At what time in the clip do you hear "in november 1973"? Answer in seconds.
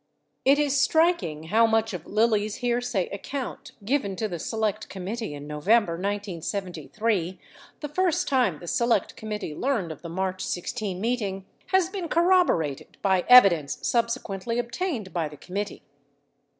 5.35-7.39